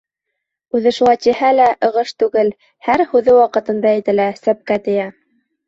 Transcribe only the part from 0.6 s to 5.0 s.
Үҙе шулай тиһә лә, ығыш түгел: һәр һүҙе ваҡытында әйтелә, сәпкә